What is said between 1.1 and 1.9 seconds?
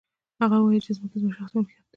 زما شخصي ملکیت دی